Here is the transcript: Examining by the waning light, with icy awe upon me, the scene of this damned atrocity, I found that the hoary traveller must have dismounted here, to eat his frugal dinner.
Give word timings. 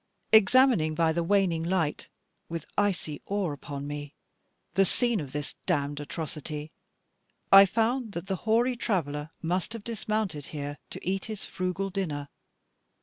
Examining 0.31 0.95
by 0.95 1.13
the 1.13 1.21
waning 1.23 1.61
light, 1.61 2.09
with 2.49 2.65
icy 2.75 3.21
awe 3.27 3.51
upon 3.51 3.85
me, 3.85 4.15
the 4.73 4.83
scene 4.83 5.19
of 5.19 5.31
this 5.31 5.53
damned 5.67 5.99
atrocity, 5.99 6.71
I 7.51 7.67
found 7.67 8.13
that 8.13 8.25
the 8.25 8.37
hoary 8.37 8.75
traveller 8.75 9.29
must 9.43 9.73
have 9.73 9.83
dismounted 9.83 10.47
here, 10.47 10.79
to 10.89 11.07
eat 11.07 11.25
his 11.25 11.45
frugal 11.45 11.91
dinner. 11.91 12.29